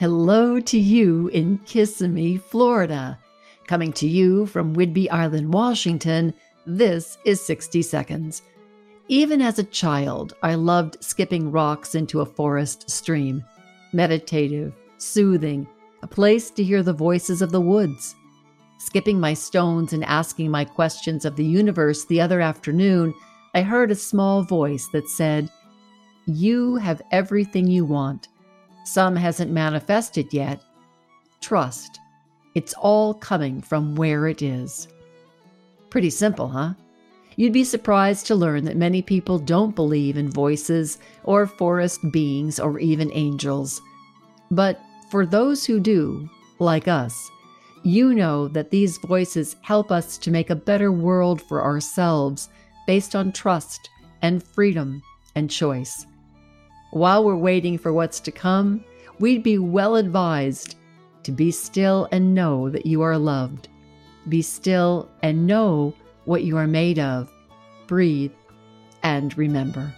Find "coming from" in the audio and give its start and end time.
33.14-33.94